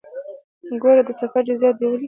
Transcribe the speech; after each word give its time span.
ګوره 0.81 1.03
د 1.07 1.09
سفر 1.21 1.41
جزئیات 1.47 1.75
دې 1.77 1.85
ولیکې. 1.87 1.99